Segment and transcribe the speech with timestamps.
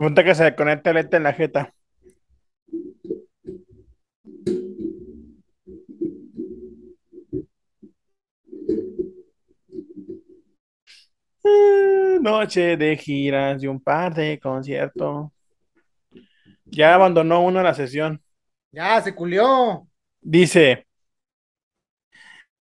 [0.00, 1.74] Punta que se conecta el en la jeta.
[11.44, 15.30] Eh, Noche de giras y un par de conciertos.
[16.64, 18.22] Ya abandonó uno la sesión.
[18.72, 19.86] Ya, se culió.
[20.22, 20.86] Dice,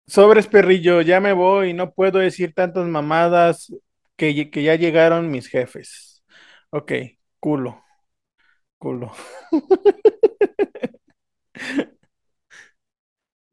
[0.08, 3.72] sobres perrillo, ya me voy, no puedo decir tantas mamadas
[4.16, 6.24] que, que ya llegaron mis jefes.
[6.72, 6.92] Ok,
[7.40, 7.84] culo,
[8.80, 9.12] culo.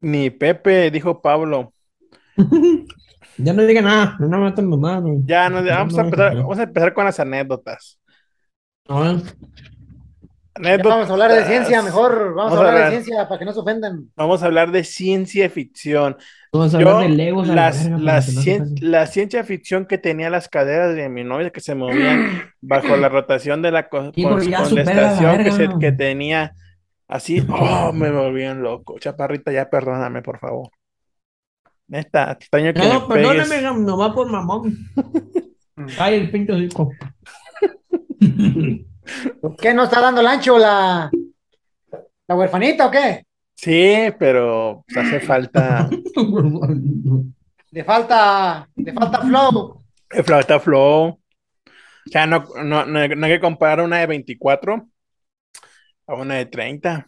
[0.01, 1.73] Ni Pepe, dijo Pablo.
[3.39, 4.99] Ya no diga nada, no me matan mamá.
[5.25, 7.99] Ya, no, Ya vamos, a no, empezar, vamos a empezar con las anécdotas.
[8.89, 9.21] No,
[10.59, 12.33] Vamos a hablar de ciencia, mejor.
[12.35, 14.09] Vamos, Vamos a a hablar de ciencia para que no se ofendan.
[14.15, 16.17] Vamos a hablar de ciencia ficción.
[16.51, 17.49] Vamos a Yo, hablar de Legos.
[17.49, 21.23] a la las- verga, la, no la ciencia ficción que tenía las caderas de mi
[21.23, 25.79] novia que se movían bajo la rotación de la con- la que, se- verga.
[25.79, 26.53] que tenía
[27.07, 28.97] así, oh, me volvían loco.
[28.99, 30.69] Chaparrita, ya perdóname, por favor.
[31.89, 33.47] Neta, extraño que No, me pegues.
[33.47, 34.75] perdóname, nomás por mamón.
[35.99, 36.91] Ay, el pinto rico.
[39.41, 41.09] ¿Por qué no está dando el ancho la,
[42.27, 43.23] la huerfanita o qué?
[43.55, 45.89] Sí, pero pues, hace falta
[47.71, 49.83] Le falta, le falta flow.
[50.09, 51.07] el flauta flow.
[51.09, 51.19] O
[52.11, 54.87] sea, no, no, no, no hay que comparar una de 24
[56.07, 57.07] a una de 30.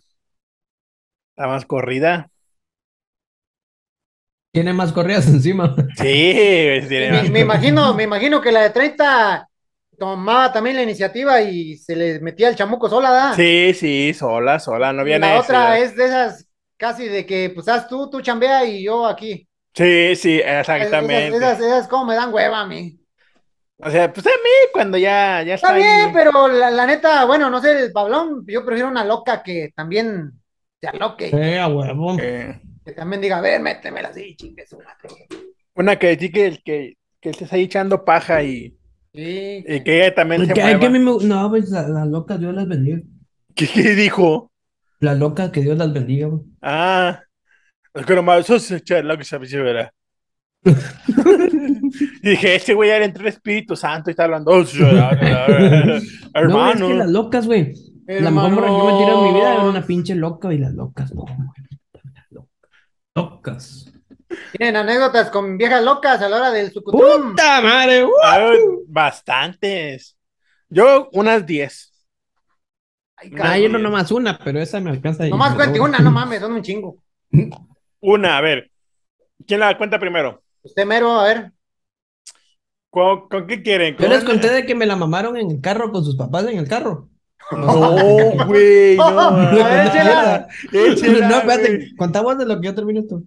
[1.37, 2.29] La más corrida.
[4.51, 5.75] Tiene más correas encima.
[5.95, 6.05] Sí,
[6.87, 9.48] tiene Me, más- me imagino, me imagino que la de 30
[9.99, 13.35] tomaba también la iniciativa y se le metía el chamuco sola, ¿da?
[13.35, 16.47] Sí, sí, sola, sola, no había la otra es de esas
[16.77, 19.47] casi de que pues haz tú, tú chambea y yo aquí.
[19.73, 20.41] Sí, sí,
[20.75, 21.37] Esas, exactamente.
[21.37, 22.99] esas, esas como me dan hueva a mí.
[23.81, 26.13] O sea, pues a mí cuando ya, ya Está está bien, ahí.
[26.13, 30.31] pero la, la neta, bueno, no sé, el Pablón, yo prefiero una loca que también
[30.81, 32.17] se aloque, Eh, a huevo.
[32.19, 35.27] Eh, que también diga, a ver, métemela así, chingue su madre.
[35.75, 38.77] una que sí que, que, que estés ahí echando paja y,
[39.19, 41.87] Sí, y que ella también se Que, ay, que a mí me- No, pues la-
[41.87, 43.01] las locas, Dios las bendiga.
[43.55, 44.51] ¿Qué, qué dijo?
[45.01, 46.27] Las locas, que Dios las bendiga.
[46.27, 46.41] güey.
[46.61, 47.21] Ah,
[47.93, 49.91] es que nomás eso es echar lo que se verá.
[50.63, 50.71] Y
[52.29, 54.51] dije, ese güey le entró el Espíritu Santo y está hablando.
[54.51, 55.99] "Oh, sí, ah, ah,
[56.35, 56.41] ah".
[56.43, 57.73] No, es que las locas, güey.
[58.07, 60.57] La mejor morra que yo me tiré en mi vida era una pinche loca y
[60.57, 62.45] las locas, no, güey.
[63.15, 63.91] Locas.
[64.57, 66.99] Tienen anécdotas con viejas locas a la hora del sucutum.
[66.99, 68.03] ¡Puta madre!
[68.05, 68.09] ¡uh!
[68.87, 70.17] Bastantes.
[70.69, 71.91] Yo, unas 10.
[73.17, 75.27] Ay, Ah, yo no nomás una, pero esa me alcanza.
[75.27, 76.97] Nomás cuente una, no mames, son un chingo.
[77.99, 78.71] Una, a ver.
[79.45, 80.41] ¿Quién la cuenta primero?
[80.63, 81.51] Usted mero, a ver.
[82.89, 83.93] ¿Con, con qué quieren?
[83.95, 86.45] Yo ¿Con- les conté de que me la mamaron en el carro con sus papás
[86.47, 87.09] en el carro.
[87.51, 89.31] No, güey, no.
[89.51, 89.67] No,
[90.71, 93.21] espérate, contamos de lo que yo termino esto.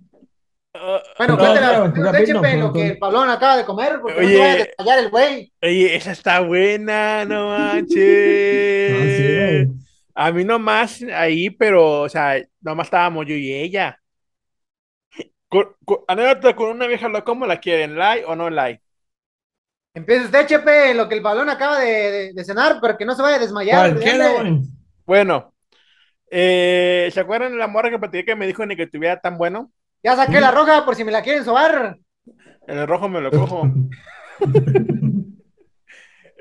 [1.19, 2.13] Bueno, No, cuéntela, no, no, lo
[2.59, 2.93] no, que no.
[2.93, 4.35] el Pablón acaba de comer, porque no Oye.
[4.35, 5.53] se vaya a desmayar el güey.
[5.63, 9.69] Oye, esa está buena, no Ah, sí, manches.
[10.15, 13.99] A mí nomás ahí, pero, o sea, nomás estábamos yo y ella.
[15.49, 17.97] Con- con- anécdota con una vieja loca, ¿cómo la quieren?
[17.97, 18.83] ¿Like o no like?
[19.95, 23.15] Empieza usted, Chepe, lo que el Pablón acaba de, de- de cenar, pero que no
[23.15, 23.95] se vaya a desmayar.
[25.05, 25.55] Bueno,
[26.31, 29.39] eh, ¿se acuerdan de la morra que platiqué que me dijo ni que estuviera tan
[29.39, 29.73] bueno?
[30.03, 31.99] Ya saqué la roja por si me la quieren sobar.
[32.67, 33.69] En el rojo me lo cojo.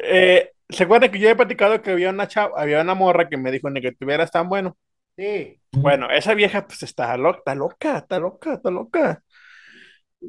[0.03, 3.37] Eh, ¿se acuerdan que yo he platicado que había una chava, había una morra que
[3.37, 4.75] me dijo ni que estuvieras tan bueno?
[5.15, 5.61] Sí.
[5.73, 9.23] Bueno, esa vieja pues está loca, está loca, está loca, está loca.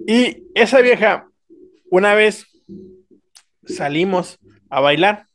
[0.07, 1.27] Y esa vieja,
[1.91, 2.47] una vez
[3.65, 4.39] salimos
[4.69, 5.27] a bailar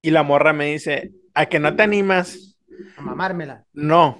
[0.00, 2.58] y la morra me dice, ¿a que no te animas?
[2.96, 3.64] A mamármela.
[3.74, 4.18] No,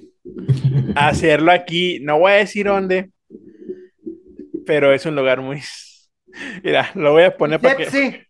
[0.97, 3.11] hacerlo aquí, no voy a decir dónde,
[4.67, 5.62] pero es un lugar muy...
[6.62, 7.85] Mira, lo voy a poner para que...
[7.87, 8.27] Sepsi.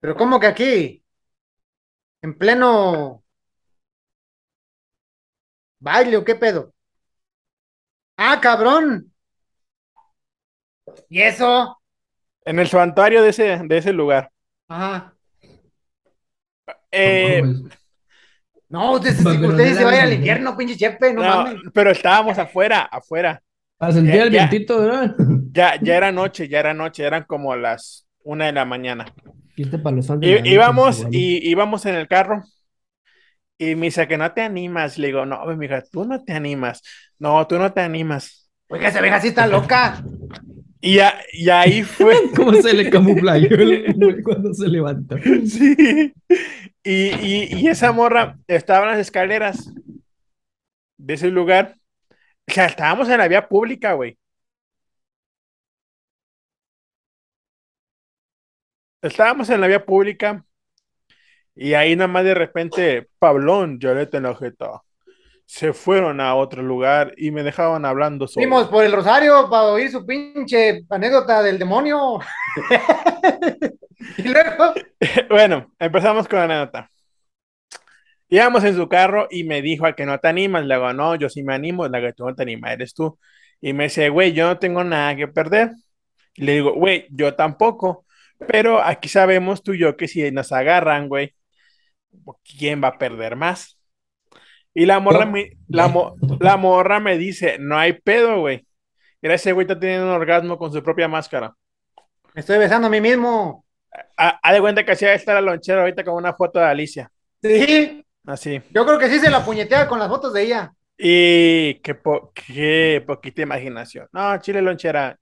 [0.00, 1.04] Pero ¿cómo que aquí?
[2.20, 3.24] En pleno
[5.80, 6.74] baile o qué pedo.
[8.16, 9.12] Ah, cabrón.
[11.08, 11.80] ¿Y eso?
[12.44, 14.30] En el santuario de ese, de ese lugar.
[14.68, 15.13] Ajá.
[16.94, 17.62] Eh, No, güey.
[18.68, 21.22] No, usted, Pues, pero usted no se le vaya hagas al infierno, pinche chepe, no,
[21.22, 21.60] no, mames.
[21.72, 23.42] pero estábamos afuera, afuera.
[23.76, 24.46] Para sentir Ya, el ya.
[24.48, 25.14] vientito, ¿verdad?
[25.52, 29.04] Ya, ya era noche, ya era noche, eran como las una de la mañana.
[29.56, 32.42] Viste para los fans de Y, la íbamos, y íbamos en el carro.
[33.56, 34.98] Y me dice que no te animas.
[34.98, 36.82] Le digo, no, mija, tú no te animas.
[37.18, 38.50] No, tú no te animas.
[38.68, 40.02] Oiga, esa vieja sí está loca.
[40.80, 42.14] Y, a- y ahí fue.
[42.36, 42.90] ¿Cómo se le
[43.96, 45.16] güey cuando se levantó?
[45.46, 46.12] Sí.
[46.84, 49.72] Y, y, y esa morra estaba en las escaleras
[50.98, 51.76] de ese lugar.
[52.46, 54.18] O sea, estábamos en la vía pública, güey.
[59.00, 60.44] Estábamos en la vía pública
[61.54, 64.82] y ahí nada más de repente, Pablón, Llorete en la jeta,
[65.46, 68.42] se fueron a otro lugar y me dejaban hablando solo.
[68.42, 72.18] Fuimos por el Rosario para oír su pinche anécdota del demonio.
[74.16, 74.74] y luego,
[75.28, 76.90] Bueno, empezamos con la anécdota.
[78.28, 80.64] Íbamos en su carro y me dijo a que no te animas.
[80.64, 81.86] Le digo, no, yo sí me animo.
[81.88, 83.18] La que tú no te animas, eres tú.
[83.60, 85.72] Y me dice, güey, yo no tengo nada que perder.
[86.34, 88.06] Y le digo, güey, yo tampoco.
[88.48, 91.34] Pero aquí sabemos tú y yo que si nos agarran, güey,
[92.58, 93.78] ¿quién va a perder más?
[94.74, 98.66] Y la morra, me, la, mo- la morra me dice, no hay pedo, güey.
[99.22, 101.54] Mira, ese güey está teniendo un orgasmo con su propia máscara.
[102.34, 103.63] me estoy besando a mí mismo.
[104.16, 107.10] Ha ha de cuenta que hacía estar la lonchera ahorita con una foto de Alicia.
[107.42, 108.60] Sí, Así.
[108.70, 110.72] yo creo que sí se la puñetea con las fotos de ella.
[110.96, 114.06] Y qué, po- qué poquita imaginación.
[114.12, 115.16] No, chile lonchera.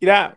[0.00, 0.36] Mira,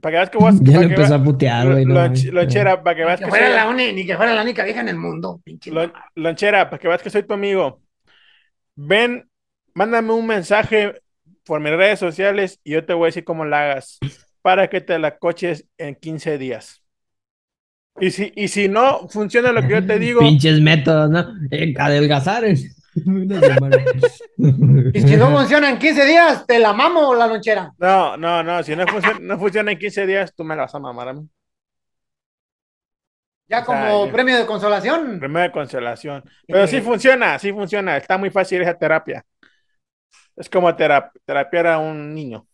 [0.00, 0.54] para que veas que vos.
[0.62, 1.84] Ya le empezó a putear, güey.
[1.84, 2.24] no lonch- mames.
[2.26, 3.56] lonchera, para que veas Que que fuera soy.
[3.56, 5.70] la única, ni que fuera la única vieja en el mundo, pinche.
[5.70, 7.80] lon- lonchera, para que veas que soy tu amigo.
[8.76, 9.28] Ven,
[9.74, 11.00] mándame un mensaje
[11.44, 13.98] por mis redes sociales y yo te voy a decir cómo la hagas
[14.42, 16.79] para que te la coches en 15 días.
[18.00, 21.26] Y si, y si no funciona lo que yo te digo, Pinches métodos, ¿no?
[21.50, 22.44] Eh, adelgazar.
[22.44, 22.76] es-.
[24.92, 27.72] Y si no funciona en 15 días, te la mamo la lonchera.
[27.78, 30.74] no, no, no, si no funciona, no funciona en 15 días, tú me la vas
[30.74, 31.28] a mamar a mí.
[33.48, 34.12] Ya O sea, como ya.
[34.12, 35.18] premio de consolación.
[35.18, 36.22] Primera de consolación.
[36.46, 37.96] Pero sí funciona, sí funciona.
[37.96, 39.24] Está muy fácil esa terapia.
[40.36, 42.46] Es como terap terapiar a un niño.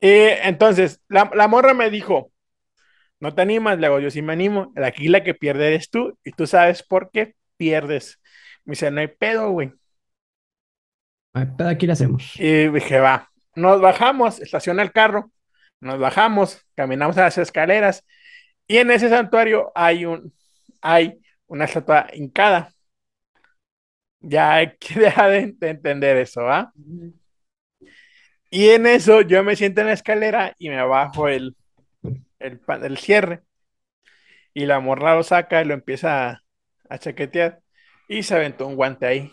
[0.00, 0.08] Y
[0.42, 2.31] entonces, la, la morra me dijo,
[3.22, 4.72] no te animas, le digo, yo sí me animo.
[4.74, 8.20] Aquí la que pierde eres tú y tú sabes por qué pierdes.
[8.64, 9.72] Me dice, no hay pedo, güey.
[11.32, 12.34] Ay, pero aquí lo hacemos.
[12.36, 15.30] Y dije, va, nos bajamos, estaciona el carro,
[15.78, 18.04] nos bajamos, caminamos a las escaleras
[18.66, 20.34] y en ese santuario hay un,
[20.80, 22.72] hay una estatua hincada.
[24.18, 26.72] Ya hay que dejar de, de entender eso, ¿va?
[28.50, 31.54] Y en eso yo me siento en la escalera y me bajo el,
[32.42, 33.42] el, el cierre
[34.54, 36.42] y la morra lo saca y lo empieza a,
[36.88, 37.60] a chaquetear
[38.08, 39.32] y se aventó un guante ahí.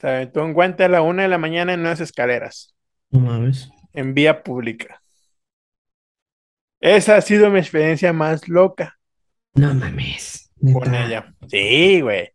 [0.00, 2.74] Se aventó un guante a la una de la mañana en unas escaleras,
[3.10, 3.70] No mames.
[3.92, 5.02] en vía pública.
[6.80, 8.98] Esa ha sido mi experiencia más loca
[9.54, 10.50] No mames.
[10.72, 11.34] con ella.
[11.48, 12.30] Sí, güey.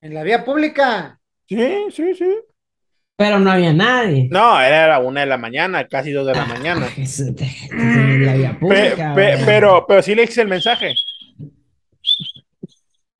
[0.00, 1.20] En la vía pública.
[1.48, 2.36] Sí, sí, sí.
[3.20, 4.28] Pero no había nadie.
[4.30, 6.86] No, era la una de la mañana, casi dos de la mañana.
[7.70, 9.12] La vía pública.
[9.14, 10.94] pe- pero, pero sí le hice el mensaje.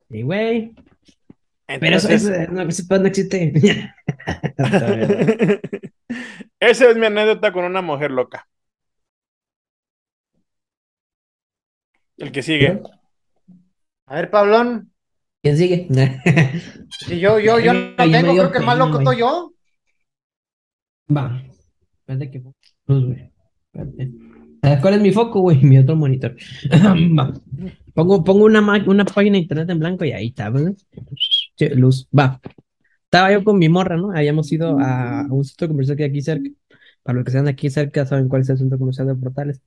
[0.09, 0.73] Sí, güey.
[1.67, 3.53] Pero eso, Entonces, eso, no, no existe.
[6.59, 8.47] esa es mi anécdota con una mujer loca.
[12.17, 12.81] El que sigue.
[14.07, 14.91] A ver, Pablón.
[15.43, 15.87] ¿Quién sigue?
[16.89, 19.53] Si yo, yo, yo no tengo, creo que el más loco estoy yo.
[21.15, 21.41] Va.
[21.99, 22.41] Espérate que
[22.85, 23.31] pues, güey.
[23.73, 24.11] Espérate.
[24.61, 25.61] ¿Sabes cuál es mi foco, güey?
[25.63, 26.35] Mi otro monitor.
[26.71, 27.33] Va.
[27.93, 30.51] Pongo, pongo una, una página de internet en blanco y ahí está.
[31.55, 32.07] Sí, Luz.
[32.17, 32.39] Va.
[33.05, 34.11] Estaba yo con mi morra, ¿no?
[34.11, 36.49] Habíamos ido a, un centro comercial que hay aquí cerca.
[37.03, 39.61] Para los que están aquí cerca, saben cuál es el centro comercial de Portales.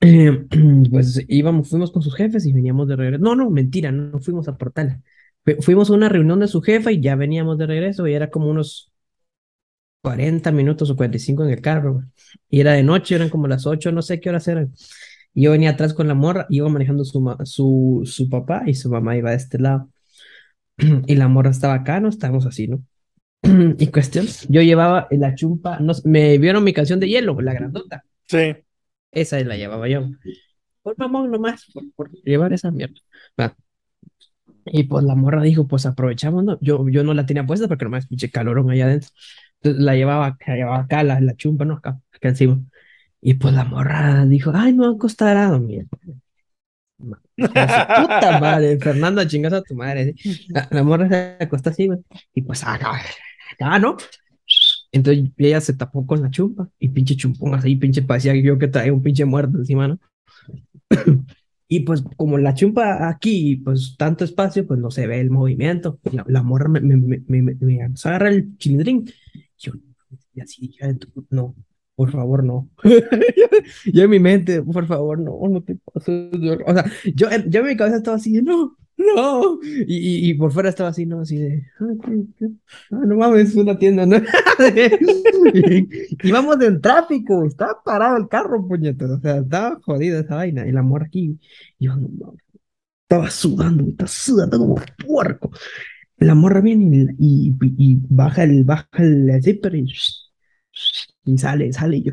[0.90, 3.22] Pues íbamos, fuimos con sus jefes y veníamos de regreso.
[3.24, 4.96] No, no, mentira, no, no fuimos a Portales.
[5.44, 8.30] Fu- Fuimos a una reunión de su jefa y ya veníamos de regreso y era
[8.30, 8.91] como unos
[10.02, 12.06] 40 minutos o 45 en el carro, güey.
[12.50, 14.72] Y era de noche, eran como las 8, no sé qué horas eran.
[15.34, 18.74] Y yo venía atrás con la morra, iba manejando su, ma- su, su papá y
[18.74, 19.90] su mamá iba de este lado.
[21.06, 22.84] Y la morra estaba acá, no estábamos así, ¿no?
[23.78, 28.04] Y cuestión, yo llevaba la chumpa, no, me vieron mi canción de hielo, la grandota.
[28.28, 28.56] Sí.
[29.10, 30.02] Esa la llevaba yo.
[30.82, 32.96] Por mamón nomás, por, por llevar esa mierda.
[33.40, 33.56] Va.
[34.64, 36.58] Y pues la morra dijo, pues aprovechamos, ¿no?
[36.60, 39.10] Yo, yo no la tenía puesta porque nomás pinche calorón allá adentro.
[39.62, 41.74] La llevaba, acá, llevaba acá, la, la chumpa, ¿no?
[41.74, 42.60] Acá, acá encima.
[43.20, 45.88] Y pues la morra dijo, ay, me va a costar a dormir.
[47.94, 50.14] Puta madre, Fernando, chingas a tu madre.
[50.16, 50.46] ¿sí?
[50.48, 51.98] La, la morra se acostó así, güey.
[52.34, 52.92] Y pues acá,
[53.52, 53.96] acá, ¿no?
[54.92, 58.58] Entonces ella se tapó con la chumpa y pinche chumpón así, pinche parecía que yo
[58.58, 59.98] que traía un pinche muerto encima, ¿no?
[61.68, 65.98] Y pues como la chumpa aquí, pues tanto espacio, pues no se ve el movimiento.
[66.12, 69.10] La, la morra me, me, me, me, me- me empezó a agarrar el chilindrín.
[69.62, 69.72] Yo,
[70.34, 71.54] Y así dije, "Ay, tú, no,
[71.96, 72.70] por favor, no.
[73.92, 76.30] Yo en mi mente, por favor, no, no te pases.
[76.32, 76.64] de ver-".
[76.66, 79.58] O sea, yo, yo en mi cabeza estaba así de, no, no.
[79.64, 82.50] Y, y, por fuera estaba así, no, así de, "Ay, qué- qué-
[82.92, 84.16] ah, no mames, es una tienda, ¿no?
[85.54, 85.88] Y
[86.28, 89.10] Íbamos en tráfico, estaba parado el carro, puñetas.
[89.10, 90.66] O sea, estaba jodida esa vaina.
[90.66, 91.38] Y la morra aquí,
[91.78, 92.40] yo, no mames,
[93.04, 94.76] estaba sudando, estaba sudando como
[95.06, 95.50] puerco.
[96.18, 101.96] La morra viene y, y, baja el, baja el zipper y, sale, sale.
[101.96, 102.12] Y yo,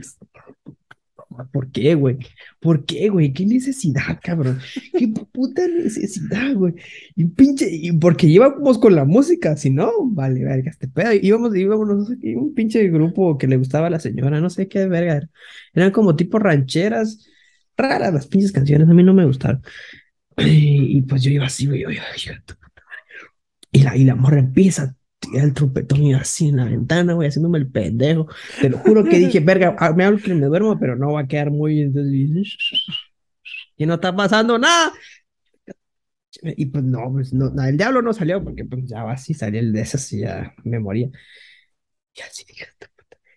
[1.51, 2.17] ¿por qué, güey?
[2.59, 3.33] ¿Por qué, güey?
[3.33, 4.59] ¿Qué necesidad, cabrón?
[4.97, 6.73] ¿Qué puta necesidad, güey?
[7.15, 11.13] Y pinche, y porque íbamos con la música, si no, vale, verga, este pedo.
[11.13, 15.17] Íbamos, íbamos un pinche grupo que le gustaba a la señora, no sé qué verga.
[15.17, 15.29] era.
[15.73, 17.25] Eran como tipo rancheras,
[17.77, 19.61] raras las pinches canciones, a mí no me gustaron.
[20.41, 21.95] Y, pues yo iba así, güey, de
[22.45, 23.29] tu puta madre.
[23.71, 27.13] Y la, y la morra empieza a tirar el trompetón y así en la ventana,
[27.13, 28.27] güey, haciéndome el pendejo.
[28.59, 31.21] Te lo juro que dije, verga, ah, me hablo que me duermo, pero no va
[31.21, 31.81] a quedar muy.
[31.81, 32.57] entonces,
[33.77, 34.93] y no está pasando nada.
[36.43, 39.59] Y pues no, pues no, el diablo no salió porque pues ya va así, salió
[39.59, 41.09] el de esas y ya me moría.
[42.15, 42.65] Y así dije.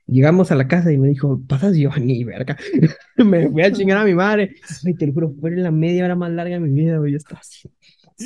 [0.06, 2.56] Llegamos a la casa y me dijo, pasas yo, ni verga.
[3.16, 4.56] Me voy a chingar a mi madre.
[4.84, 7.12] Ay, te lo juro, fue la media hora más larga de mi vida, güey.
[7.12, 7.70] Yo estaba así,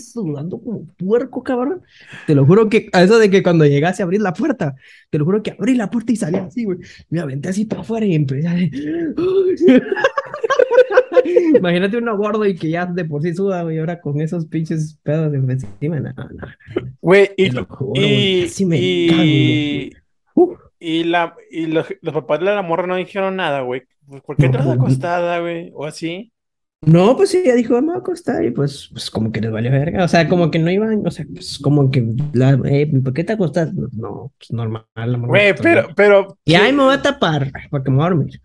[0.02, 1.82] sudando como puerco, cabrón.
[2.26, 4.76] Te lo juro que, a eso de que cuando llegase a abrir la puerta,
[5.10, 6.78] te lo juro que abrí la puerta y salí así, güey.
[7.10, 8.56] Me aventé así para afuera y empecé a...
[11.56, 14.98] Imagínate uno gordo y que ya de por sí suda, güey, ahora con esos pinches
[15.02, 16.46] pedos de encima, no, no.
[17.00, 19.90] Güey, y, juro, y, me y,
[20.34, 23.82] cago, la, y los, los papás de la morra no dijeron nada, güey.
[24.06, 25.72] Pues, ¿Por qué te vas acostada, güey?
[25.74, 26.32] O así.
[26.82, 29.50] No, pues sí, ella dijo, me voy a acostar y pues, pues como que les
[29.50, 32.86] valió verga, o sea, como que no iban, o sea, pues como que, la, eh,
[33.02, 33.72] ¿por qué te acostas?
[33.74, 34.84] No, no, pues normal,
[35.26, 36.38] Güey, pero, pero.
[36.44, 38.40] Y ahí me voy a tapar, porque me voy a dormir.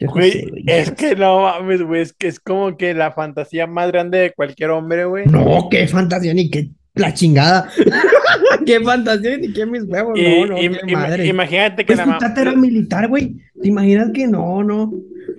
[0.00, 4.18] Güey, es que no mames, güey, es que es como que la fantasía más grande
[4.18, 5.24] de cualquier hombre, güey.
[5.26, 7.68] No, qué fantasía, ni qué la chingada.
[8.66, 11.26] Qué fantasía, ni qué mis huevos, Y, no, no, im- qué im- madre.
[11.26, 12.34] imagínate que Pues la mamá.
[12.36, 13.36] era militar, güey.
[13.60, 14.92] ¿Te imaginas que no, no?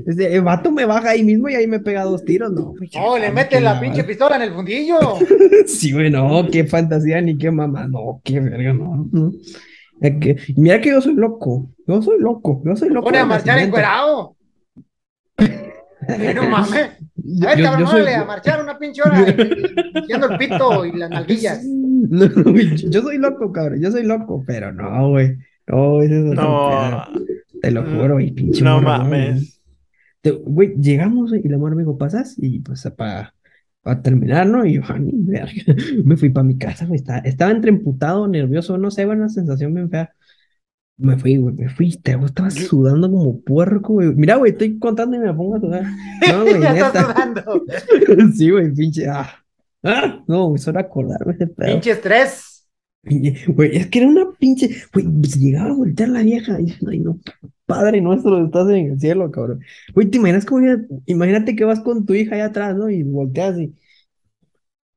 [0.06, 2.74] Este, el vato me baja ahí mismo y ahí me pega dos tiros, no.
[2.94, 4.98] No, le mete la pinche pistola en el fundillo.
[5.68, 9.08] Sí, güey, no, qué fantasía, ni qué mamá, no, qué verga, no.
[9.12, 9.32] no.
[10.02, 13.06] Es que- mira que yo soy loco, yo soy loco, yo soy loco.
[13.06, 14.36] Pone a marchar encuerado.
[16.08, 16.90] Eh, No mames.
[17.42, 19.26] A ver, cabrón, soy, a marchar una pinche hora.
[19.96, 21.64] Haciendo el pito y las nalguillas.
[22.08, 26.70] No, yo soy loco, cabrón, yo soy loco, pero no, güey, no, ese es No,
[26.70, 27.04] pedo,
[27.60, 29.55] te lo juro, güey, pinche no mames.
[30.26, 32.34] Te- Güey, llegamos y la mujer me dijo, ¿pasas?
[32.38, 33.32] Y pues para
[34.02, 34.66] terminar, ¿no?
[34.66, 35.52] Y yo, "Ah, ni verga".
[36.04, 36.98] me fui para mi casa, güey.
[36.98, 40.12] Estaba, estaba entre emputado, nervioso, no sé, güey, una sensación bien fea.
[40.98, 44.16] Me fui, güey, me fui, te estaba sudando como puerco, güey.
[44.16, 45.84] Mira, güey, estoy contando y me pongo a sudar.
[46.32, 47.04] No, güey, neta.
[47.04, 47.64] sudando.
[48.36, 49.08] Sí, güey, pinche.
[49.08, 49.30] Ah.
[49.84, 51.72] Ah, no, güey, solo acordarme de pedo.
[51.74, 52.55] Pinche estrés.
[53.48, 54.70] Güey, es que era una pinche.
[54.94, 56.60] Güey, se llegaba a voltear la vieja.
[56.60, 57.20] Y, ay, no,
[57.66, 59.62] padre nuestro, estás en el cielo, cabrón.
[59.94, 60.66] Güey, ¿te imaginas cómo
[61.06, 62.90] Imagínate que vas con tu hija allá atrás, ¿no?
[62.90, 63.76] Y volteas y.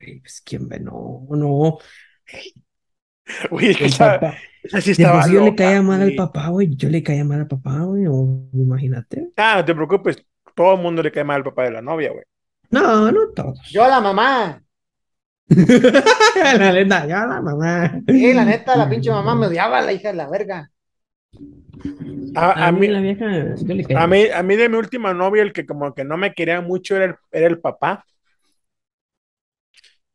[0.00, 1.78] Güey, pues quién ve, no, no.
[3.50, 4.38] Güey, es que El esa, papá.
[4.62, 6.74] esa sí De estaba yo le caía mal al papá, güey.
[6.76, 8.06] Yo le caía mal al papá, güey.
[8.08, 9.30] O imagínate.
[9.36, 10.24] Ah, no te preocupes,
[10.54, 12.24] todo el mundo le cae mal al papá de la novia, güey.
[12.70, 13.60] No, no todos.
[13.70, 14.62] Yo a la mamá.
[16.61, 18.00] La neta, ya la mamá.
[18.07, 20.71] Sí, la neta, la pinche mamá me odiaba, la hija de la verga.
[22.35, 24.69] A, a A mí mí, la vieja, yo le caía a mí, a mí de
[24.69, 27.61] mi última novia, el que como que no me quería mucho era el, era el
[27.61, 28.05] papá.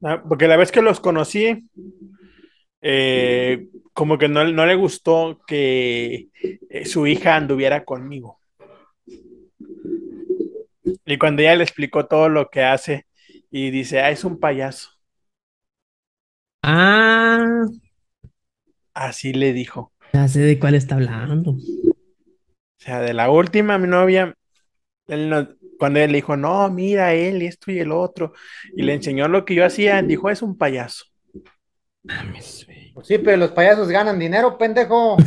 [0.04, 1.70] Ah, Porque la vez que los conocí,
[2.82, 6.30] eh, como que no, no le gustó que
[6.70, 8.40] eh, su hija anduviera conmigo.
[11.06, 13.06] Y cuando ella le explicó todo lo que hace
[13.52, 14.90] y dice, ah, es un payaso.
[16.64, 17.66] Ah,
[18.94, 19.92] Así le dijo.
[20.14, 21.52] ya sé de cuál está hablando.
[21.52, 21.58] O
[22.78, 24.34] sea, de la última, mi novia,
[25.08, 25.48] él no-
[25.80, 28.34] cuando él le dijo, no, mira él, esto y el otro,
[28.76, 31.06] y le enseñó lo que yo hacía, dijo, es un payaso.
[32.04, 32.68] Mames.
[32.94, 35.18] Pues sí, pero los payasos ganan dinero, pendejo.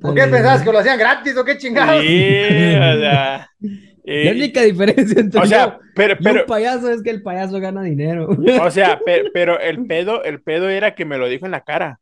[0.00, 2.02] ¿Por qué pensabas que lo hacían gratis o qué chingados?
[2.02, 3.48] Sí, o sea,
[4.04, 7.10] eh, La única diferencia entre o sea, yo pero, y pero, un payaso es que
[7.10, 8.28] el payaso gana dinero.
[8.62, 11.62] o sea, pero, pero el pedo, el pedo era que me lo dijo en la
[11.62, 12.00] cara.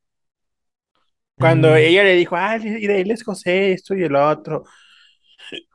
[1.39, 1.77] Cuando Mm.
[1.77, 4.65] ella le dijo, ah, él es José, esto y el otro.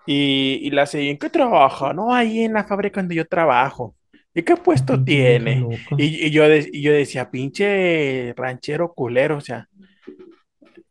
[0.05, 1.93] Y, y la seguí, ¿en qué trabaja?
[1.93, 3.95] No, ahí en la fábrica donde yo trabajo.
[4.33, 5.65] ¿Y qué puesto Pinche tiene?
[5.97, 9.67] Y, y yo, de- y yo decía, pinche ranchero culero, o sea,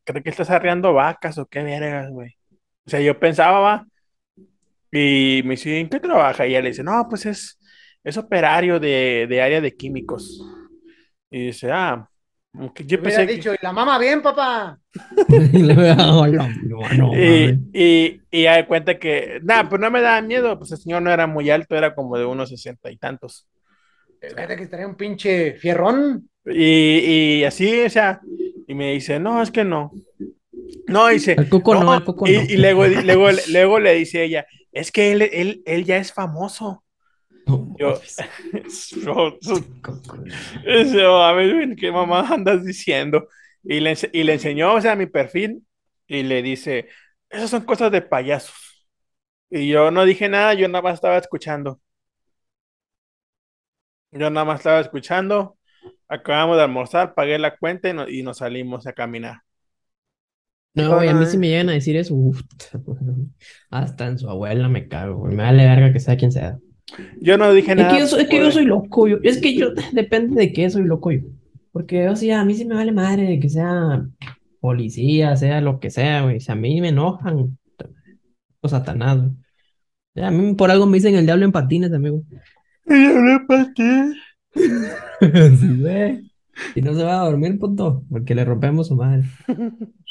[0.05, 2.37] ¿cree que estás arreando vacas o qué vergas, güey?
[2.87, 3.87] O sea, yo pensaba, va,
[4.95, 6.47] y me dice, ¿en qué trabaja?
[6.47, 7.59] Y ella le dice, no, pues es,
[8.05, 10.41] es operario de, de área de químicos.
[11.31, 12.09] Y dice, ah,
[12.87, 13.27] yo pensé que...
[13.27, 14.79] dicho, y la mamá bien, papá.
[15.53, 17.59] Y le veo, "Oh, no, no, no, Y, mames".
[17.73, 21.03] y, y ya de cuenta que, nada, pues no me daba miedo, pues el señor
[21.03, 23.47] no era muy alto, era como de unos sesenta y tantos.
[24.21, 26.29] Fíjate que estaría un pinche fierrón.
[26.47, 28.21] Y, y así, o sea,
[28.67, 29.93] y me dice, no, es que no.
[30.89, 32.43] No, dice, El coco no, el coco y, no.
[32.55, 36.85] y luego, luego, luego le dice ella, es que él, él, él ya es famoso.
[37.47, 39.39] No,
[40.65, 43.29] Yo, a ver, ¿qué mamá andas diciendo?
[43.63, 45.67] Y le, y le enseñó, o sea, mi perfil
[46.07, 46.89] y le dice,
[47.31, 48.55] esas son cosas de payasos.
[49.51, 51.81] Y yo no dije nada, yo nada más estaba escuchando.
[54.13, 55.59] Yo nada más estaba escuchando.
[56.09, 59.43] Acabamos de almorzar, pagué la cuenta y, no- y nos salimos a caminar.
[60.75, 61.31] No, y a mí Ay.
[61.31, 62.41] si me llegan a decir eso, uf,
[63.71, 65.35] hasta en su abuela me cago, güey.
[65.35, 66.59] Me vale verga que sea quien sea.
[67.21, 67.93] Yo no dije Es nada.
[67.95, 70.69] que yo soy, es que yo soy loco, yo, es que yo, depende de qué
[70.71, 71.21] soy loco yo.
[71.73, 74.07] Porque, o sea, a mí sí me vale madre de que sea
[74.61, 76.41] policía, sea lo que sea, güey.
[76.41, 77.59] Si a mí me enojan,
[78.61, 80.25] o satanás, güey.
[80.25, 82.23] A mí por algo me dicen el diablo en patines, amigo.
[82.87, 84.13] Y yo le pateé.
[85.59, 86.33] Sí, güey.
[86.77, 89.25] Y no se va a dormir, puto, porque le rompemos su madre.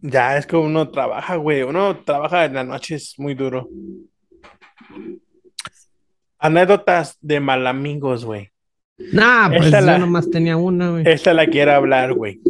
[0.00, 1.62] Ya, es que uno trabaja, güey.
[1.62, 3.68] Uno trabaja en la noche, es muy duro.
[6.38, 8.50] Anécdotas de malamigos, güey.
[9.12, 11.04] Nah, pues Esta yo la- nomás tenía una, güey.
[11.06, 12.40] Esta la quiero hablar, güey.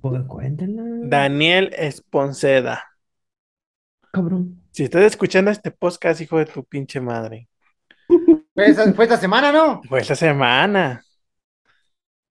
[0.00, 2.84] Pues cuéntala, Daniel Esponceda.
[4.12, 4.60] cabrón.
[4.70, 7.48] Si estás escuchando este podcast, hijo de tu pinche madre.
[8.54, 9.82] Fue esa- fue esta semana, ¿no?
[9.88, 11.03] Fue esta semana.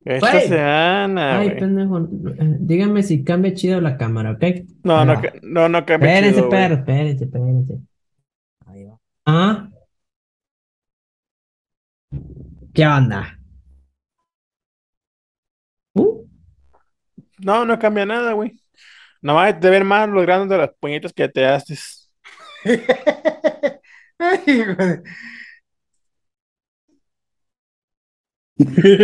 [0.06, 0.48] Esta Güey.
[0.50, 1.60] semana, Ay, güey.
[1.60, 1.98] pendejo.
[2.00, 4.44] eh, Dígame si cambia chido la cámara, ¿ok?
[4.84, 6.60] No, no, no, no cambia Espérense, chido, güey.
[6.62, 7.74] perro, espérense, espérense.
[8.66, 9.00] Ahí va.
[9.26, 9.70] Ah.
[12.74, 13.40] ¿Qué onda?
[15.96, 16.26] Uh,
[17.40, 18.52] No, no cambia nada, güey.
[19.22, 22.12] Nomás de ver más los grandes de las puñetas que te haces.
[24.20, 25.04] Ay, hijo de-
[28.58, 28.98] Güey,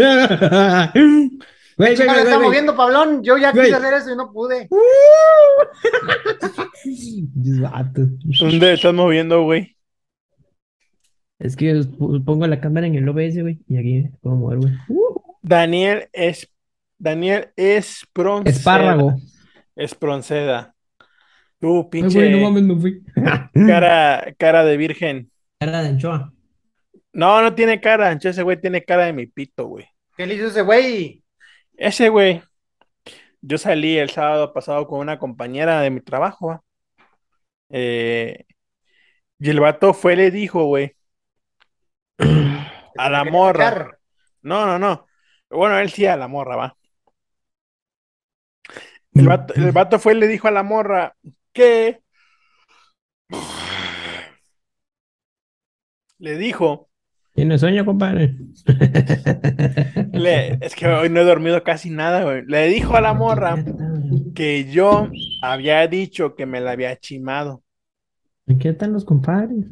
[1.95, 3.23] güey, güey, le está moviendo, Pablón.
[3.23, 4.67] Yo ya quise hacer eso y no pude.
[8.39, 9.75] ¿Dónde estás moviendo, güey?
[11.39, 14.73] Es que yo pongo la cámara en el OBS, güey, y aquí puedo mover, güey.
[15.41, 16.49] Daniel es
[16.97, 18.55] Daniel Espronceda.
[18.55, 19.15] espárrago.
[19.75, 20.75] Espronceda.
[21.59, 23.03] Tú, Ay, pinche güey, no mames, me fui.
[23.65, 25.31] cara, cara de virgen.
[25.59, 26.33] Cara de anchoa.
[27.13, 29.87] No, no tiene cara, ancho, ese güey tiene cara de mi pito, güey.
[30.15, 31.23] ¿Qué le hizo ese güey?
[31.75, 32.43] Ese güey,
[33.41, 36.63] yo salí el sábado pasado con una compañera de mi trabajo.
[37.69, 38.45] Eh,
[39.39, 40.95] y el vato fue, le dijo, güey,
[42.97, 43.97] a la morra.
[44.41, 45.07] No, no, no.
[45.49, 46.77] Bueno, él sí a la morra, va.
[49.13, 51.15] El vato, el vato fue y le dijo a la morra
[51.51, 52.01] que
[56.19, 56.88] le dijo,
[57.39, 58.35] ¿Tiene sueño, compadre?
[60.11, 62.43] le- es que hoy no he dormido casi nada, güey.
[62.45, 63.63] Le dijo a la morra
[64.35, 65.07] que yo
[65.41, 67.63] había dicho que me la había chimado.
[68.59, 69.67] ¿Qué están los compadres?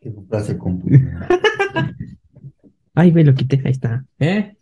[0.00, 0.90] Que compraste compu.
[2.94, 4.04] Ay, güey, lo quité, ahí está.
[4.20, 4.54] ¿Eh?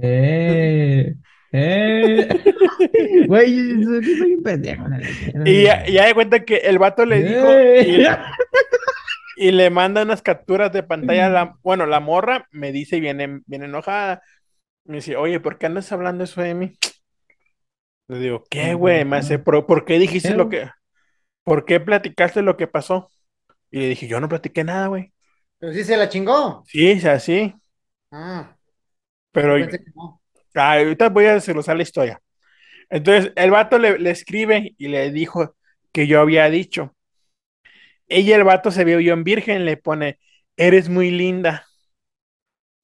[0.00, 1.14] ¿Eh?
[1.52, 2.28] ¿Eh?
[3.26, 4.84] Güey, soy un pendejo.
[5.44, 7.84] Y ya, y ya de cuenta que el vato le dijo Eh.
[7.86, 8.02] y,
[9.36, 13.42] y le manda unas capturas de pantalla a la, bueno, la morra me dice viene,
[13.46, 14.22] viene enojada.
[14.84, 16.72] Me dice, oye, ¿por qué andas hablando eso de mí?
[18.08, 19.04] Le digo, ¿qué, güey?
[19.04, 20.68] Me hace, ¿por, por qué dijiste lo que,
[21.44, 23.10] por qué platicaste lo que pasó?
[23.70, 25.12] Y le dije, yo no platiqué nada, güey.
[25.58, 26.68] Pero sí se la chingó.
[26.70, 27.54] Sí, o sea, sí,
[28.10, 28.56] Ah,
[29.32, 29.58] pero
[29.94, 30.20] no.
[30.54, 32.20] Ah, ahorita voy a desglosar la historia.
[32.90, 35.56] Entonces, el vato le, le escribe y le dijo
[35.92, 36.96] que yo había dicho.
[38.08, 40.18] Ella, el vato se vio yo en virgen, le pone,
[40.56, 41.66] eres muy linda.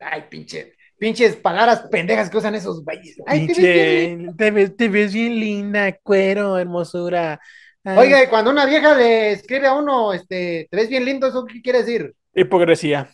[0.00, 3.16] Ay, pinche, pinches palabras pendejas que usan esos güeyes.
[3.26, 7.40] Ay, te ves bien Pinche, te ves, te ves bien linda, cuero, hermosura.
[7.85, 11.44] Ay, Oiga, cuando una vieja le escribe a uno, este, te ves bien lindo, ¿eso
[11.46, 12.14] qué quiere decir?
[12.35, 13.11] hipocresía.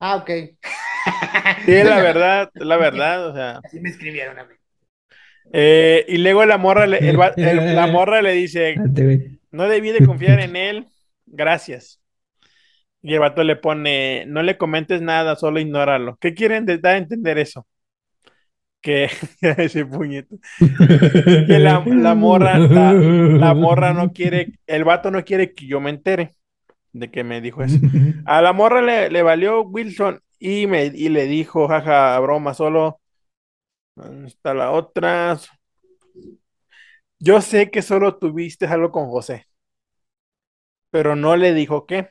[0.00, 0.30] Ah, ok.
[1.64, 3.62] Sí, la verdad, la verdad, o sea.
[3.62, 4.54] Así me escribieron a mí.
[5.52, 9.40] Eh, y luego la morra, le, el va- el- la morra le dice, güey.
[9.50, 10.88] no debí de confiar en él,
[11.32, 12.00] gracias.
[13.02, 16.16] Y el vato le pone, no le comentes nada, solo ignóralo.
[16.20, 17.66] ¿Qué quieren dar a entender eso?
[18.80, 19.08] Que
[19.40, 20.36] ese puñeto.
[20.58, 21.80] Que la,
[22.14, 26.32] morra, la, morra no quiere, el vato no quiere que yo me entere
[26.92, 27.78] de que me dijo eso.
[28.24, 33.00] A la morra le, le valió Wilson y, me, y le dijo, jaja, broma, solo.
[33.94, 35.38] ¿Dónde está la otra?
[37.18, 39.46] Yo sé que solo tuviste algo con José,
[40.90, 42.10] pero no le dijo qué.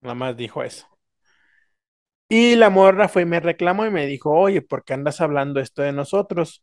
[0.00, 0.86] Nada más dijo eso.
[2.28, 5.60] Y la morra fue y me reclamó y me dijo, oye, ¿por qué andas hablando
[5.60, 6.62] esto de nosotros?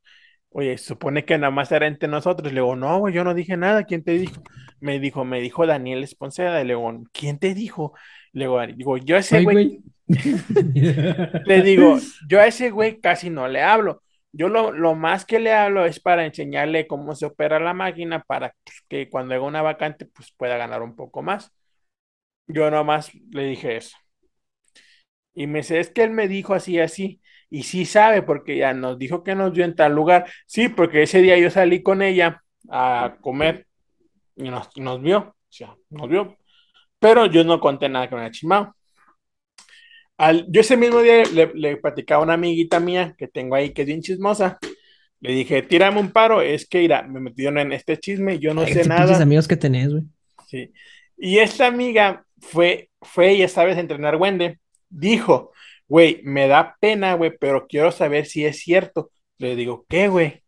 [0.49, 2.53] Oye, supone que nada más era entre nosotros.
[2.53, 3.84] Le digo, no, güey, yo no dije nada.
[3.84, 4.41] ¿Quién te dijo?
[4.79, 6.62] Me dijo, me dijo Daniel Esponceda.
[6.62, 7.93] Y le digo, ¿quién te dijo?
[8.31, 9.81] Le digo, yo a ese güey.
[10.08, 11.97] le digo,
[12.29, 14.03] yo a ese güey casi no le hablo.
[14.38, 18.21] Yo lo, lo más que le hablo es para enseñarle cómo se opera la máquina
[18.24, 18.54] para
[18.89, 21.54] que cuando haga una vacante, pues pueda ganar un poco más.
[22.48, 23.98] Yo nomás le dije eso.
[25.34, 27.21] Y me dice, es que él me dijo así, así.
[27.50, 30.26] Y sí sabe, porque ya nos dijo que nos vio en tal lugar.
[30.48, 33.67] Sí, porque ese día yo salí con ella a comer
[34.36, 35.19] y nos, nos vio.
[35.19, 36.38] O sea, nos vio.
[37.00, 38.76] Pero yo no conté nada con el chimao.
[40.17, 43.73] Al, yo ese mismo día le, le platicaba a una amiguita mía que tengo ahí
[43.73, 44.58] que es bien chismosa.
[45.19, 48.62] Le dije, tírame un paro, es que irá, me metieron en este chisme, yo no
[48.62, 49.21] Ay, sé qué nada.
[49.21, 50.04] amigos que tenés, güey.
[50.47, 50.71] Sí.
[51.17, 54.60] Y esta amiga fue, fue ella sabes entrenar Wende.
[54.89, 55.51] Dijo,
[55.88, 59.12] güey, me da pena, güey, pero quiero saber si es cierto.
[59.38, 60.43] Le digo, ¿qué, güey?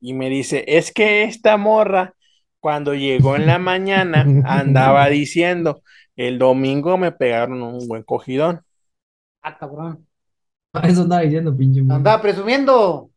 [0.00, 2.14] Y me dice, es que esta morra,
[2.60, 5.82] cuando llegó en la mañana, andaba diciendo,
[6.16, 8.60] el domingo me pegaron un buen cogidón.
[9.46, 10.06] Ah, cabrón.
[10.84, 11.96] Eso andaba diciendo, pinche morro.
[11.98, 13.10] Andaba presumiendo.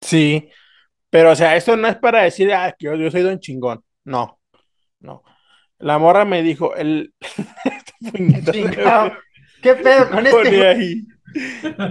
[0.00, 0.48] Sí,
[1.10, 3.84] pero o sea, esto no es para decir, ah, que yo, yo soy don chingón.
[4.04, 4.40] No,
[5.00, 5.24] no.
[5.78, 7.14] La morra me dijo, el...
[9.62, 10.66] ¿Qué pedo con este?
[10.66, 11.06] ahí.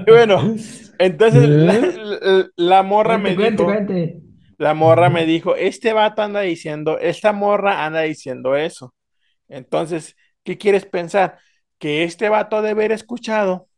[0.05, 0.55] Y Bueno,
[0.99, 4.21] entonces la, la- la morra me Cuente, dijo, cuente,
[4.57, 8.95] la morra me dijo, este vato anda diciendo, esta morra anda diciendo eso.
[9.49, 11.39] Entonces, ¿qué quieres pensar?
[11.79, 13.69] Que este vato ha de haber escuchado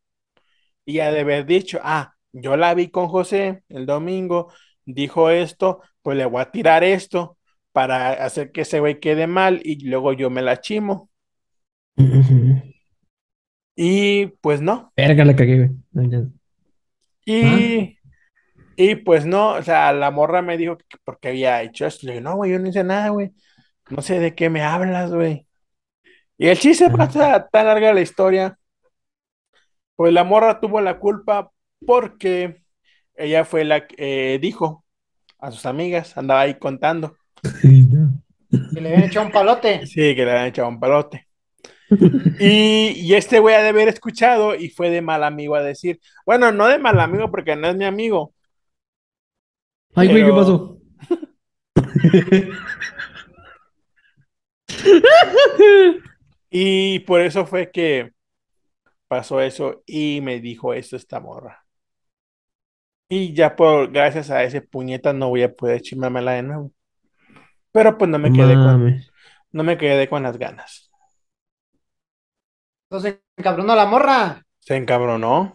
[0.90, 4.52] y de haber dicho, ah, yo la vi con José el domingo,
[4.86, 7.38] dijo esto, pues le voy a tirar esto
[7.72, 11.10] para hacer que ese güey quede mal y luego yo me la chimo.
[13.76, 14.92] Y pues no.
[14.98, 15.70] Verga, la cagué, güey.
[15.92, 16.28] No, ya.
[17.26, 17.98] Y,
[18.76, 22.08] y pues no, o sea, la morra me dijo que porque había hecho esto.
[22.08, 23.32] Le dije, no, güey, yo no hice nada, güey.
[23.90, 25.46] No sé de qué me hablas, güey.
[26.38, 26.94] Y el chiste Ah.
[26.96, 28.58] pasa tan larga la historia.
[30.00, 31.52] Pues la morra tuvo la culpa
[31.86, 32.64] porque
[33.16, 34.86] ella fue la que eh, dijo
[35.38, 37.18] a sus amigas, andaba ahí contando.
[37.62, 39.86] Que le habían echado un palote.
[39.86, 41.28] Sí, que le habían echado un palote.
[42.40, 46.00] Y, y este güey ha de haber escuchado y fue de mal amigo a decir,
[46.26, 48.34] bueno, no de mal amigo porque no es mi amigo,
[49.96, 50.78] Ay, güey, ¿qué pasó?
[56.52, 58.12] Y por eso fue que
[59.10, 61.66] pasó eso y me dijo esto esta morra.
[63.10, 66.72] Y ya por, gracias a ese puñeta no voy a poder chimármela de nuevo.
[67.72, 69.02] Pero pues no me quedé con,
[69.52, 70.92] no me quedé con las ganas.
[72.90, 74.46] Entonces encabronó la morra.
[74.60, 75.54] Se encabronó.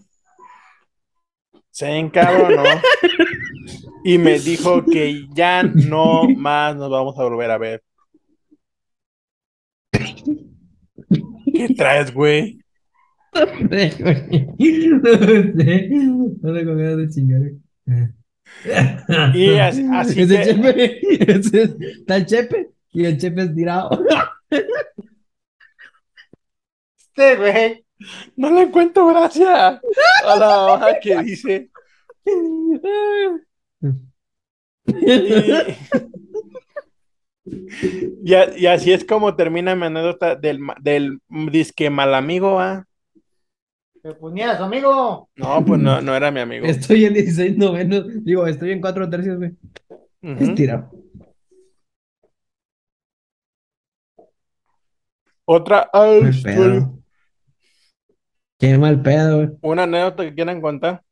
[1.71, 2.64] Se encabronó.
[4.07, 7.83] Y me dijo que ya no más nos vamos a volver a ver.
[9.90, 12.63] ¿Qué traes, güey?
[16.42, 17.40] No de chingar.
[19.35, 21.01] Y así- así Ese que- chepe,
[21.33, 24.05] ese es- está el chepe y el chepe estirado.
[26.97, 27.85] Este güey.
[28.37, 29.81] No le encuentro gracia
[30.27, 31.70] a la hoja que dice.
[37.47, 41.18] Y, y así es como termina mi anécdota del, del
[41.53, 42.87] disque mal amigo, ¿va?
[44.05, 45.31] Pero pues ni era su amigo.
[45.35, 46.67] No, pues no, no era mi amigo.
[46.67, 48.05] Estoy en 16 novenos.
[48.23, 49.53] Digo, estoy en 4 tercios, güey.
[50.21, 50.45] Ujú.
[50.45, 50.90] Estirado.
[55.47, 56.99] Otra ay, pedo.
[58.59, 59.49] Qué mal pedo, güey.
[59.62, 61.03] una anécdota que quieran contar.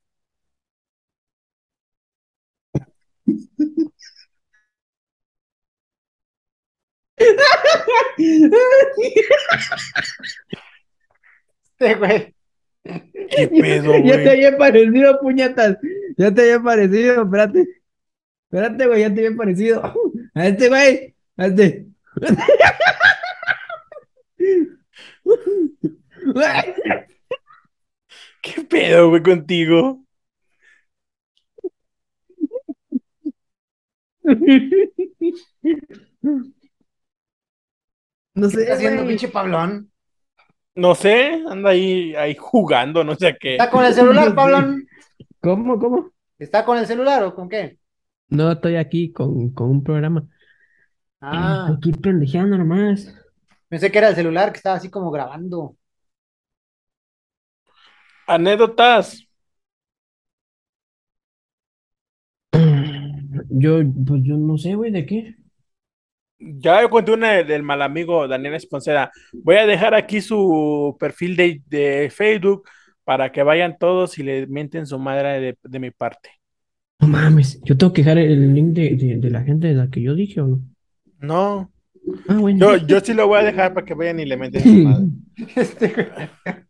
[11.78, 12.34] Este güey.
[13.30, 14.28] ¿Qué pedo, Ya te güey?
[14.30, 15.78] había parecido, puñetas.
[16.16, 17.66] Ya te había parecido, espérate.
[18.50, 19.82] Espérate, güey, ya te había parecido.
[20.34, 21.16] A este, güey.
[21.38, 21.86] A este.
[28.42, 30.04] ¿Qué pedo, güey, contigo?
[38.34, 39.06] No ¿Qué está sé, haciendo, güey.
[39.06, 39.91] pinche Pablón?
[40.74, 43.56] No sé, anda ahí, ahí jugando, no sé qué.
[43.56, 44.86] ¿Está con el celular, Pablón?
[45.40, 46.10] ¿Cómo, cómo?
[46.38, 47.78] ¿Está con el celular o con qué?
[48.28, 50.26] No, estoy aquí con, con un programa.
[51.20, 53.14] Ah, Aquí pendejeando nomás.
[53.68, 55.76] pensé que era el celular que estaba así como grabando.
[58.34, 59.08] Anécdotas.
[63.50, 65.36] Yo, pues yo no sé, güey, ¿de qué?
[66.58, 69.10] Ya yo conté una del, mal amigo Daniel Esponceda.
[69.32, 72.64] Voy a dejar aquí su perfil de, de Facebook
[73.04, 76.30] para que vayan todos y le mienten su madre de, de mi parte.
[77.00, 79.90] No mames, yo tengo que dejar el link de, de, de la gente de la
[79.90, 80.62] que yo dije o no.
[81.20, 81.72] No,
[82.26, 82.76] Ah, bueno.
[82.76, 85.06] yo, yo sí lo voy a dejar para que vayan y le mienten su madre.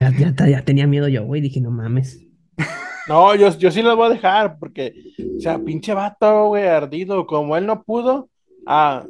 [0.00, 2.26] Este, ya tenía miedo yo, güey, dije, no mames.
[3.08, 4.94] No, yo, yo sí lo voy a dejar porque,
[5.36, 7.26] o sea, pinche vato, güey, ardido.
[7.26, 8.30] Como él no pudo,
[8.66, 9.04] ah,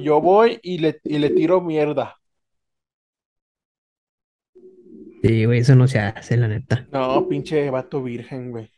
[0.00, 2.16] yo voy y le, y le tiro mierda.
[5.22, 6.86] Sí, güey, eso no se hace, la neta.
[6.92, 8.70] No, pinche vato virgen, güey.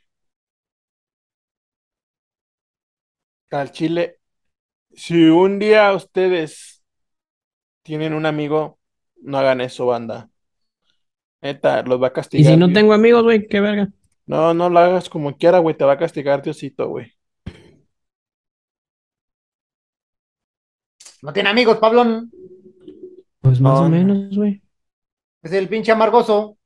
[3.51, 4.21] Al chile,
[4.95, 6.85] si un día ustedes
[7.83, 8.79] tienen un amigo,
[9.23, 10.31] no hagan eso, banda.
[11.43, 12.45] Neta, los va a Y castigar.
[12.45, 12.75] si no Dios.
[12.75, 13.89] tengo amigos, güey, qué verga.
[14.27, 17.13] No, no lo hagas como quiera, güey, te va a castigar Diosito, güey.
[21.23, 22.31] No tiene amigos, Pablón.
[23.41, 23.89] Pues más No, o no.
[23.89, 24.63] menos, güey.
[25.43, 26.59] Es el pinche amargoso.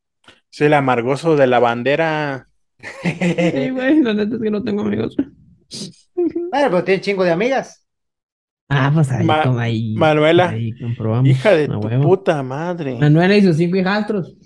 [0.53, 2.47] Es el amargoso de la bandera.
[3.03, 5.17] Sí, güey, la neta es que no tengo amigos.
[6.15, 7.87] Bueno, pero tiene chingo de amigas.
[8.69, 11.29] Ah, pues ahí, Ma- como ahí, Manuela, ahí comprobamos.
[11.29, 12.03] Hija de a tu huevo.
[12.03, 12.97] puta madre.
[12.99, 14.37] Manuela y sus cinco hijastros.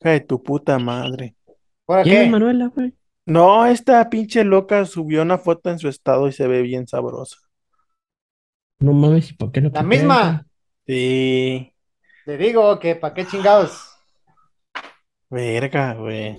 [0.00, 1.34] Hija de tu puta madre.
[1.86, 2.30] ¿Por ¿Quién es qué?
[2.30, 2.94] Manuela, güey?
[3.26, 7.36] No, esta pinche loca subió una foto en su estado y se ve bien sabrosa.
[8.80, 10.46] No mames, ¿y por qué lo La misma.
[10.86, 11.74] Sí,
[12.26, 13.90] Le digo que para qué chingados.
[15.30, 16.38] verga, güey.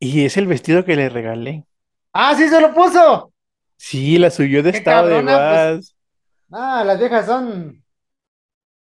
[0.00, 1.66] Y es el vestido que le regalé.
[2.12, 3.32] Ah, sí se lo puso.
[3.76, 5.72] Sí, la subió de estado de cabrona, pues.
[5.76, 5.96] vas.
[6.52, 7.84] Ah, las viejas son.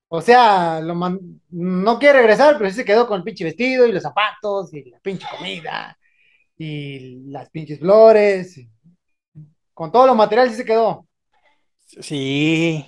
[0.09, 3.85] O sea, lo man- no quiere regresar, pero sí se quedó con el pinche vestido
[3.85, 5.97] y los zapatos y la pinche comida
[6.57, 8.59] y las pinches flores.
[9.73, 11.05] Con todo lo material sí se quedó.
[12.01, 12.85] Sí.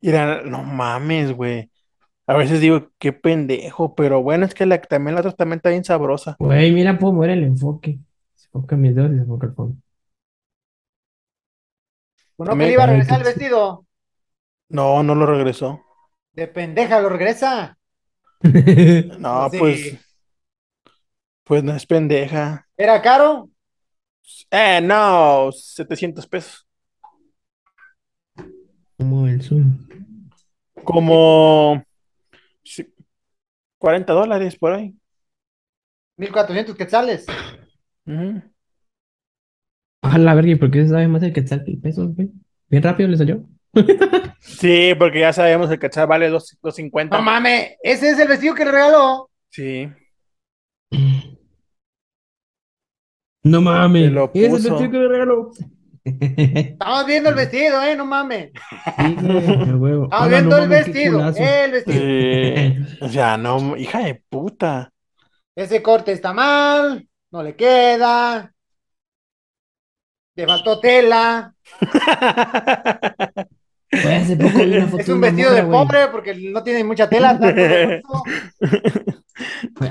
[0.00, 1.70] Mira, no mames, güey.
[2.26, 5.70] A veces digo, qué pendejo, pero bueno, es que la, también la otra también está
[5.70, 6.36] bien sabrosa.
[6.38, 7.98] Güey, mira, puedo mover el enfoque.
[8.34, 9.76] Se enfoca mis dedos y se enfoca el fondo.
[12.36, 13.85] Bueno, que le iba a regresar el vestido.
[14.68, 15.82] No, no lo regresó.
[16.32, 17.78] De pendeja lo regresa.
[19.18, 19.58] No, Sí.
[19.58, 19.98] pues,
[21.44, 22.66] pues no es pendeja.
[22.76, 23.48] ¿Era caro?
[24.50, 26.66] Eh, no, 700 pesos.
[28.98, 29.86] Como el zoom.
[30.84, 31.82] Como
[32.62, 32.92] sí,
[33.78, 34.94] 40 dólares por ahí.
[36.16, 37.26] 1400 quetzales.
[38.06, 38.42] Ujú.
[40.02, 42.30] A la verga, ¿y por qué se sabe más el quetzal que el peso, güey?
[42.68, 43.44] Bien rápido le salió.
[44.46, 47.16] Sí, porque ya sabemos el cachar vale dos- 250.
[47.16, 49.30] No mames, ese es el vestido que le regaló.
[49.50, 49.88] Sí,
[53.42, 54.10] No mames.
[54.10, 55.50] Lo Ese es el vestido que me regaló.
[56.04, 58.52] Estamos viendo el vestido, eh, no mames.
[58.96, 59.16] Sí,
[59.74, 60.04] huevo.
[60.04, 62.00] Estamos viendo no el mames, vestido, el vestido.
[62.00, 64.92] Eh, o sea, no, hija de puta.
[65.54, 68.52] Ese corte está mal, no le queda.
[70.36, 71.54] Le faltó tela.
[73.98, 76.62] Hace poco vi una foto Es de un una vestido morra, de pobre porque no
[76.62, 77.38] tiene mucha tela.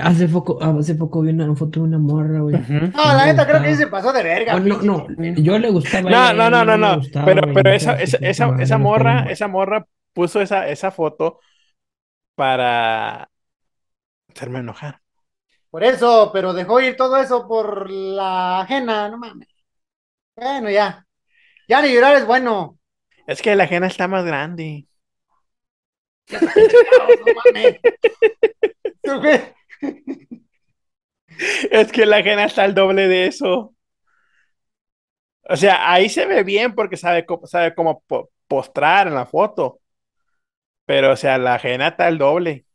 [0.00, 2.56] Hace poco, hace poco vi una foto de una morra, güey.
[2.94, 4.56] No, la neta creo que se pasó de verga.
[4.56, 6.96] Oh, no, no, yo le gustaba No, no, no, no, no.
[6.96, 10.90] gustaba, Pero, pero esa, esa, esa, madre, esa está morra, esa morra puso esa, esa
[10.90, 11.40] foto
[12.34, 13.30] para
[14.34, 15.00] hacerme enojar.
[15.70, 19.48] Por eso, pero dejó ir todo eso por la ajena, no mames.
[20.34, 21.06] Bueno, ya.
[21.68, 22.75] Ya ni llorar es bueno.
[23.26, 24.86] Es que la ajena está más grande.
[26.98, 27.80] No, no mames.
[29.04, 29.54] ¿Tú qué?
[31.70, 33.74] Es que la ajena está al doble de eso.
[35.48, 39.26] O sea, ahí se ve bien porque sabe, cómo- sabe cómo po- postrar en la
[39.26, 39.80] foto.
[40.84, 42.66] Pero, o sea, la ajena está al doble.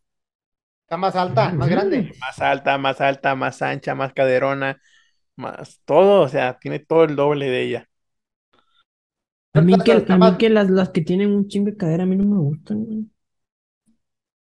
[0.86, 2.12] Está más alta, más grande.
[2.20, 4.82] Más alta, más alta, más ancha, más caderona,
[5.38, 6.24] más todo.
[6.24, 7.90] O sea, tiene todo el doble de ella.
[9.54, 12.04] A mí que, a mí más- que las, las que tienen un chingo de cadera
[12.04, 13.06] a mí no me gustan, güey.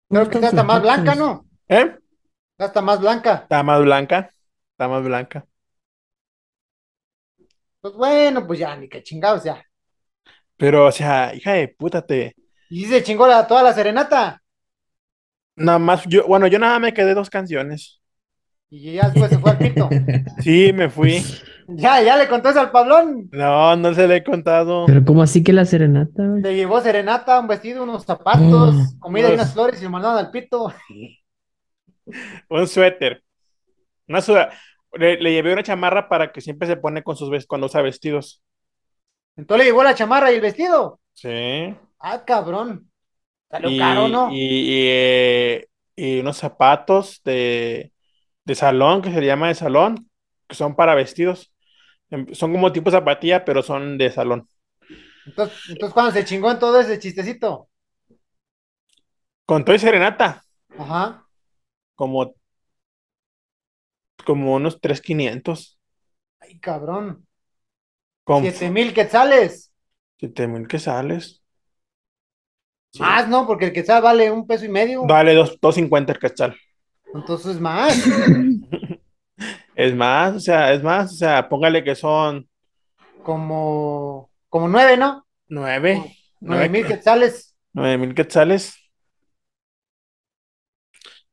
[0.10, 1.46] Creo que está hasta más blanca, ¿no?
[1.68, 1.98] ¿Eh?
[2.54, 3.34] Está hasta más blanca.
[3.44, 4.32] Está más blanca.
[4.74, 5.48] Está más blanca.
[7.82, 9.64] Pues bueno, pues ya, ni que chingados ya.
[10.58, 12.36] Pero, o sea, hija de puta, te.
[12.70, 14.42] Y se chingó la, toda la serenata.
[15.56, 18.02] Nada más, yo, bueno, yo nada me quedé dos canciones.
[18.70, 19.90] Y ya después se fue al pito.
[20.42, 21.24] Sí, me fui.
[21.76, 23.30] Ya, ya le contó eso al Pablón.
[23.32, 24.86] No, no se le he contado.
[24.86, 26.42] Pero ¿cómo así que la serenata, güey?
[26.42, 29.00] Le llevó serenata, un vestido, unos zapatos, Mm.
[29.00, 30.74] comida y unas flores y lo mandaron al pito.
[32.50, 33.24] Un suéter.
[34.08, 34.50] Una suda-
[34.96, 38.44] Le, le llevé una chamarra para que siempre se pone con sus cuando usa vestidos.
[39.36, 41.00] Entonces le llevó la chamarra y el vestido.
[41.14, 41.74] Sí.
[42.00, 42.92] Ah, cabrón.
[43.50, 44.30] Salió Y, caro, ¿no?
[44.32, 47.92] y, y, eh, y unos zapatos de,
[48.46, 50.10] de salón, que se le llama de salón,
[50.48, 51.53] que son para vestidos.
[52.34, 54.48] Son como tipo zapatilla, pero son de salón.
[55.26, 57.70] Entonces, entonces cuando se chingó en todo ese chistecito.
[59.46, 60.44] Con todo y serenata,
[60.78, 61.26] Ajá.
[61.96, 62.36] como,
[64.26, 65.80] como unos 3,500.
[66.40, 67.26] Ay, cabrón.
[68.24, 69.74] Con Siete mil quetzales.
[70.18, 71.42] 7,000 que sales.
[72.92, 73.02] Sí.
[73.02, 73.48] Más, ¿no?
[73.48, 75.02] Porque el quetzal vale un peso y medio.
[75.08, 76.56] Dos- 2.50 el cachal.
[77.14, 77.96] Entonces más.
[79.76, 82.48] Es más, o sea, es más, o sea, póngale que son
[83.24, 85.26] Como, como nueve, ¿no?
[85.48, 87.56] nueve, Nueve mil quetzales.
[87.74, 88.76] nueve mil quetzales.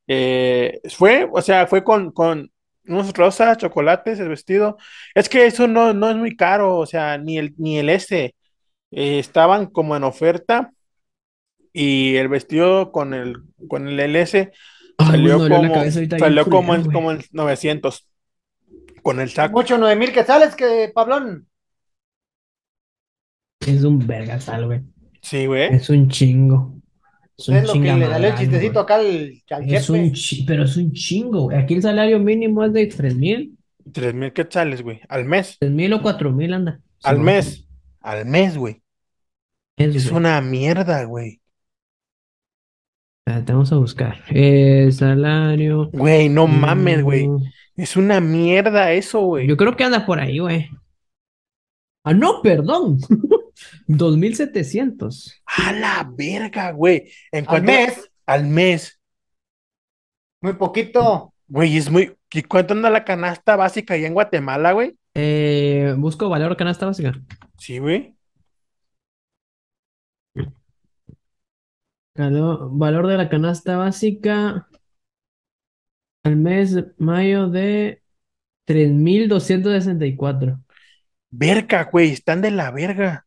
[0.07, 2.51] Eh, fue, o sea, fue con, con
[2.85, 4.77] unos rosas, chocolates, el vestido.
[5.15, 8.35] Es que eso no, no es muy caro, o sea, ni el, ni el S.
[8.91, 10.71] Eh, estaban como en oferta
[11.73, 13.37] y el vestido con el,
[13.69, 14.51] con el LS
[14.97, 15.73] Ay, salió como,
[16.19, 18.10] salió como en, como en 900
[19.01, 19.53] con el saco.
[19.59, 21.47] Mucho nueve mil quetzales que Pablón.
[23.65, 24.81] Es un vergasal, güey.
[25.21, 25.73] Sí, güey.
[25.75, 26.75] Es un chingo.
[27.37, 30.11] Es un Es lo que le salió el chistecito acá al, al Es un jefe.
[30.13, 31.57] chi- pero es un chingo, güey.
[31.57, 33.57] Aquí el salario mínimo es de tres mil,
[33.93, 35.57] Tres mil quetzales, güey, al mes.
[35.59, 36.79] tres mil o cuatro mil, anda.
[37.03, 37.67] Al Sí, mes.
[38.01, 38.81] Al mes, güey.
[39.77, 40.17] Es, Es güey.
[40.17, 41.41] una mierda, güey.
[43.25, 44.17] Espérate, vamos a buscar.
[44.29, 45.89] Eh, salario.
[45.93, 47.27] Güey, no mames, güey.
[47.81, 49.47] Es una mierda eso, güey.
[49.47, 50.69] Yo creo que anda por ahí, güey.
[52.03, 52.99] Ah, no, perdón.
[53.87, 55.41] 2700.
[55.45, 57.11] A la verga, güey.
[57.31, 58.11] En Al cuanto mes.
[58.27, 58.99] al mes,
[60.41, 61.33] Muy poquito.
[61.47, 62.15] güey, es muy.
[62.31, 64.95] ¿Y cuánto anda la canasta básica allá en Guatemala, güey?
[65.15, 67.13] Eh, busco valor canasta básica.
[67.57, 68.15] Sí, güey.
[72.15, 74.67] Valor de la canasta básica
[76.23, 78.01] al mes de mayo de
[78.65, 80.59] 3264.
[81.29, 83.25] Verga, güey, están de la verga.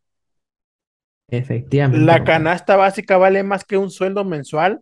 [1.28, 2.04] Efectivamente.
[2.04, 4.80] La canasta básica vale más que un sueldo mensual.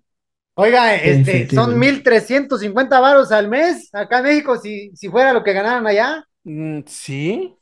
[0.55, 5.55] Oiga, este, son 1.350 varos al mes acá en México, si, si fuera lo que
[5.55, 6.27] ganaran allá.
[6.45, 7.55] Mm, sí.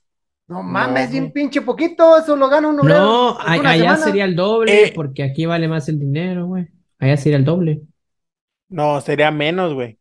[0.49, 3.97] No mames, No, bien pinche poquito, eso lo gana un obrero No, a- allá semana.
[3.99, 4.93] sería el doble, Eh.
[4.93, 6.67] porque aquí vale más el dinero, güey.
[6.99, 7.83] Allá sería el doble.
[8.69, 10.00] No, sería menos, güey.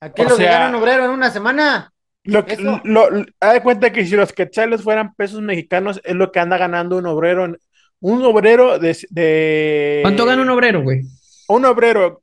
[0.00, 1.92] Aquí o lo que sea- gana un obrero en una semana.
[2.24, 6.14] Lo que, lo, lo- haz de cuenta que si los quetzales fueran pesos mexicanos, es
[6.14, 7.44] lo que anda ganando un obrero.
[7.46, 7.58] en-
[8.00, 11.02] un obrero de, de- ¿Cuánto gana un obrero, güey?
[11.48, 12.22] Un obrero.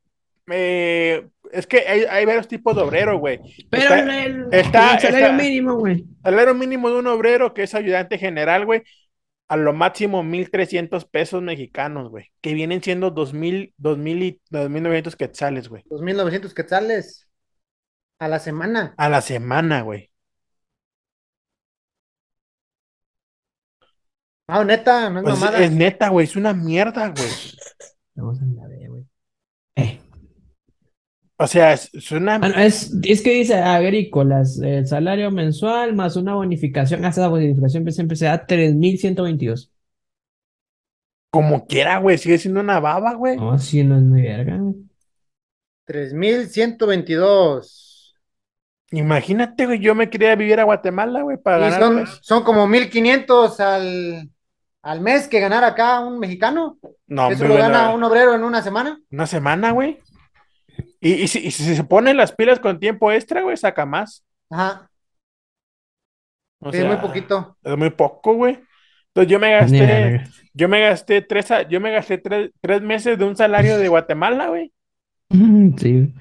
[0.50, 3.40] eh, es que hay, hay varios tipos de obrero, güey.
[3.68, 6.04] Pero Está- el, el- está- el salario está- mínimo, güey.
[6.22, 8.82] Salario mínimo de un obrero que es ayudante general, güey,
[9.48, 15.68] a lo máximo 1.300 pesos mexicanos, güey, que vienen siendo 2.000, 2.000 y 2.900 quetzales,
[15.68, 17.25] güey, 2.900 quetzales
[18.18, 18.94] a la semana.
[18.96, 20.10] a la semana, güey.
[24.48, 25.64] Ah, neta, no es Pues mamada.
[25.64, 27.28] es neta, güey, es una mierda, güey.
[28.14, 29.04] Vamos a la ver, güey.
[29.76, 30.00] Eh.
[31.38, 32.36] O sea, es, es una...
[32.36, 37.28] Ah, no, es, es que dice agrícolas, el salario mensual más una bonificación, hasta la
[37.28, 39.70] bonificación siempre se da 3.122.
[41.30, 43.36] Como quiera, güey, sigue siendo una baba, güey.
[43.36, 44.74] No, si no es muy verga, güey.
[45.84, 47.85] 3.122.
[48.92, 52.18] Imagínate, güey, yo me quería vivir a Guatemala, güey, para Y ganar son, pues.
[52.22, 54.30] son como 1.500 al,
[54.82, 56.78] al mes que ganar acá un mexicano.
[57.06, 59.00] No, Eso lo gana un obrero en una semana.
[59.10, 59.98] Una semana, güey.
[61.00, 64.24] Y, y si, y si se ponen las pilas con tiempo extra, güey, saca más.
[64.50, 64.88] Ajá,
[66.60, 67.56] O sí, es muy poquito.
[67.64, 68.58] Es muy poco, güey.
[69.08, 70.24] Entonces yo me gasté,
[70.54, 73.88] yo me gasté tres, a- yo me gasté tres, tres meses de un salario de
[73.88, 74.72] Guatemala, güey.
[75.78, 76.12] Sí.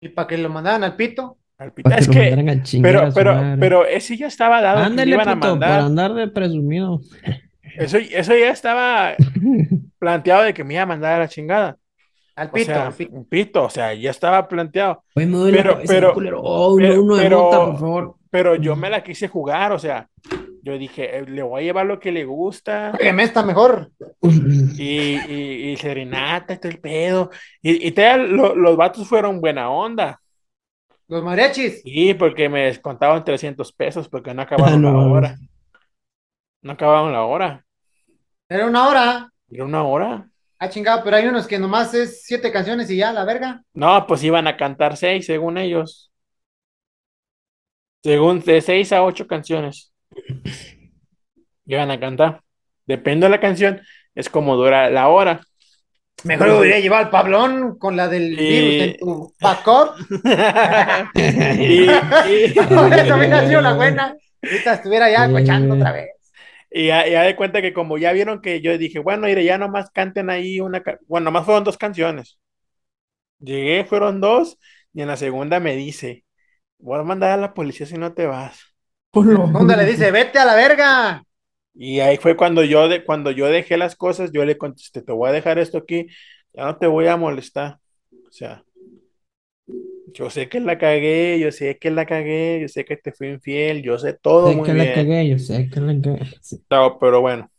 [0.00, 1.37] Y para que lo mandaran al pito.
[1.58, 3.56] Para que Es que, a chingar pero, pero, madre.
[3.58, 5.80] pero ese ya estaba dado que le Ándale, iban a puto, mandar.
[5.80, 7.00] andar de presumido.
[7.76, 9.14] Eso, eso ya estaba
[10.00, 11.76] planteado de que me iba a mandar a la chingada.
[12.34, 13.12] Al O pito, sea, al pito.
[13.14, 15.04] un pito, o sea, ya estaba planteado.
[15.14, 16.40] Me Pero- pero-.
[16.42, 18.14] Oh, pero- uno de pero- por favor.
[18.30, 20.08] Pero yo me la quise jugar, o sea,
[20.62, 22.92] yo dije, eh, le voy a llevar lo que le gusta.
[23.00, 23.90] Óyeme, está mejor.
[24.76, 27.30] Y, y, y serenata, todo el pedo.
[27.62, 30.20] Y, y todavía lo- los vatos fueron buena onda.
[31.08, 31.82] Los mariachis.
[31.82, 35.38] Sí, porque me descontaban 300 pesos porque no acabaron Ah, no la hora.
[36.62, 37.64] No acabaron la hora.
[38.48, 39.32] Era una hora.
[39.50, 40.28] Era una hora.
[40.58, 43.62] Ah, chingado, pero hay unos que nomás es siete canciones y ya, la verga.
[43.74, 46.10] No, pues iban a cantar seis, según ellos.
[48.02, 49.92] Según de seis a ocho canciones.
[51.66, 52.42] Iban a cantar.
[52.86, 53.80] Depende de la canción,
[54.14, 55.40] es como dura la hora.
[56.24, 59.94] Mejor hubiera llevado al Pablón con la del Y- virus en tu backup.
[61.14, 64.16] y, y- Por eso hubiera sido la buena.
[64.42, 65.32] Ahorita estuviera ya Sí.
[65.32, 66.10] cochando otra vez.
[66.70, 69.56] y ya, ya de cuenta que como ya vieron que yo dije, bueno, mire, ya
[69.58, 72.38] nomás canten ahí una, bueno, nomás fueron dos canciones.
[73.40, 74.58] Llegué, fueron dos,
[74.92, 76.24] y en la segunda me dice,
[76.78, 78.60] voy a mandar a la policía si no te vas.
[79.12, 81.22] Honda le dice, vete a la verga.
[81.78, 85.12] Y ahí fue cuando yo, de, cuando yo dejé las cosas, yo le contesté, te
[85.12, 86.08] voy a dejar esto aquí,
[86.54, 87.78] ya no te voy a molestar.
[88.12, 88.64] O sea,
[90.14, 93.28] yo sé que la cagué, yo sé que la cagué, yo sé que te fui
[93.28, 94.94] infiel, yo sé todo Sé muy que la bien.
[94.94, 96.26] cagué, yo sé que la cagué.
[96.40, 96.62] Sí.
[96.70, 97.50] No, pero bueno.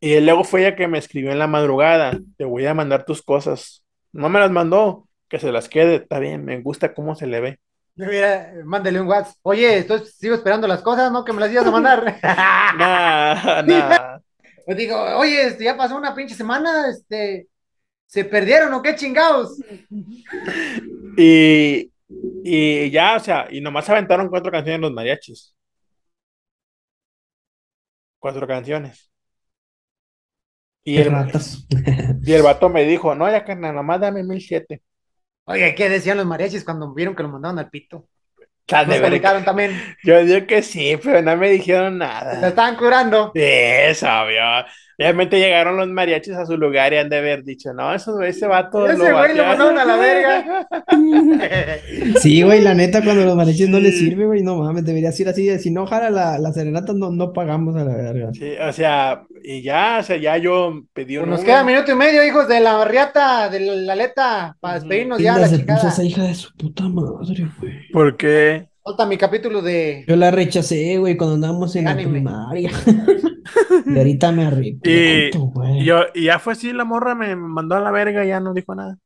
[0.00, 3.22] Y luego fue ella que me escribió en la madrugada, te voy a mandar tus
[3.22, 3.84] cosas.
[4.12, 7.40] No me las mandó, que se las quede, está bien, me gusta cómo se le
[7.40, 7.58] ve.
[7.96, 9.36] Mira, mándale un WhatsApp.
[9.42, 11.24] Oye, estoy, sigo esperando las cosas, ¿no?
[11.24, 12.18] Que me las ibas a mandar.
[12.76, 14.18] Nah, nah.
[14.66, 17.48] Pues digo, oye, este, ya pasó una pinche semana, este,
[18.06, 19.58] ¿se perdieron o qué chingados?
[21.18, 21.92] Y,
[22.42, 25.54] y ya, o sea, y nomás aventaron cuatro canciones los mariachis.
[28.18, 29.10] Cuatro canciones.
[30.82, 31.12] Y el,
[32.22, 34.82] y el vato me dijo, no, ya carnal, nomás dame mil siete.
[35.46, 38.08] Oye, ¿qué decían los mariachis cuando vieron que lo mandaban al pito?
[38.86, 39.84] Nos publicaron también.
[40.02, 42.48] Yo digo que sí, pero no me dijeron Se nada.
[42.48, 43.32] estaban curando.
[43.34, 44.40] Sí, es obvio.
[44.98, 48.46] Obviamente llegaron los mariachis a su lugar y han de haber dicho, no, eso, ese
[48.46, 49.74] vato Ese lo güey lo batearon".
[49.74, 50.68] mandaron a la verga.
[52.20, 55.28] Sí, güey, la neta, cuando los mariachis no les sirve, güey, no mames, deberías ir
[55.28, 58.32] así, de, si no jala la, la serenata, no, no pagamos a la verga.
[58.32, 61.46] Sí, o sea, y ya, o sea, ya yo pedí Pues un nos Uber.
[61.46, 65.34] queda minuto y medio, hijos de la barriata, de la, la aleta, para despedirnos ya
[65.34, 67.72] a la se puso esa hija de su puta madre, güey.
[67.92, 68.68] ¿Por qué?
[68.84, 70.04] Falta mi capítulo de.
[70.06, 72.10] Yo la rechacé, güey, cuando andábamos en la Anime.
[72.10, 72.70] primaria.
[73.86, 75.80] y ahorita me arrepiento, güey.
[75.80, 78.40] Y, yo, y ya fue así, la morra me mandó a la verga y ya
[78.40, 78.98] no dijo nada.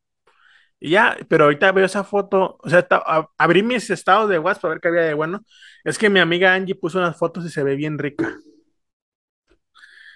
[0.81, 4.39] Y ya, pero ahorita veo esa foto, o sea, ta- a- abrí mis estados de
[4.41, 5.43] WhatsApp para ver qué había de bueno.
[5.85, 8.35] Es que mi amiga Angie puso unas fotos y se ve bien rica.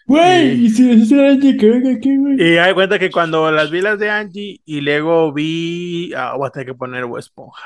[0.06, 2.36] Güey, y si es Angie, que venga aquí, güey.
[2.42, 6.48] Y hay cuenta que cuando las vi las de Angie y luego vi, ah, voy
[6.48, 7.62] a tener que poner Esponja.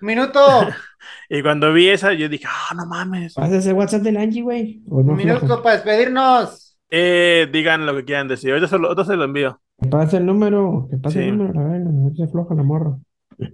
[0.00, 0.40] Minuto,
[1.28, 3.34] Y cuando vi esa, yo dije, ah, no mames.
[3.34, 4.82] ¿Pasa ese WhatsApp del Angie, güey?
[4.90, 6.76] ¿O no, minuto para despedirnos.
[6.90, 8.50] Eh, digan lo que quieran decir.
[8.50, 9.60] Ahorita se lo, ahorita se lo envío.
[9.80, 11.28] Que pase el número, que pase Sí.
[11.28, 11.82] el número, a ver,
[12.16, 12.96] se floja la morra.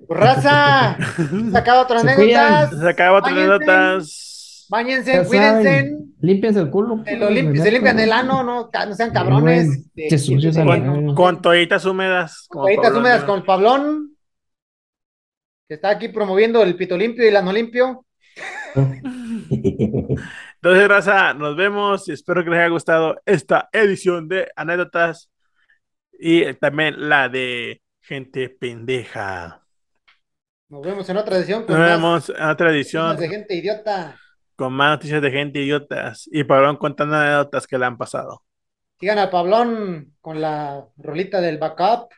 [0.09, 0.97] Raza,
[1.51, 2.79] se acaba otras anécdotas.
[2.79, 3.49] Se acaba otras Báñense.
[3.59, 4.67] notas.
[4.71, 5.97] Bañense, Ya cuídense.
[6.21, 7.03] Límpiense el culo.
[7.05, 9.91] Se, lo limpi- se limpian el ano, no, no sean cabrones.
[10.65, 11.15] con-.
[11.15, 12.47] Con toallitas húmedas.
[12.49, 14.12] como toallitas húmedas con Pablón,
[15.73, 18.05] que está aquí promoviendo el pito limpio y el ano limpio.
[18.75, 20.19] Entonces,
[20.87, 25.31] raza, nos vemos y espero que les haya gustado esta edición de anécdotas
[26.13, 29.63] y también la de gente pendeja.
[30.69, 34.19] Nos vemos en otra edición con Nos vemos en otra edición de gente idiota.
[34.55, 38.43] con más noticias de gente idiotas y Pablón contando anécdotas que le han pasado.
[39.01, 42.11] Sigan al Pablón con la rolita del backup.